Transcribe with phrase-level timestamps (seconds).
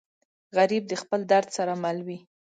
[0.57, 2.19] غریب د خپل درد سره مل وي